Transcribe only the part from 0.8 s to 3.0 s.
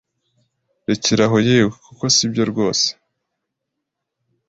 Rekeraho yewe kuko sibyo rwose